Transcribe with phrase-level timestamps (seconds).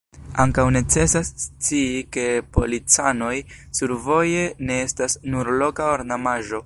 [0.43, 2.23] Ankaŭ necesas scii, ke
[2.57, 3.35] policanoj
[3.81, 6.57] survoje ne estas nur loka ornamaĵo.